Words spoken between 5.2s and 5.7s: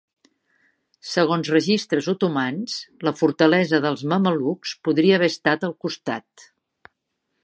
haver estat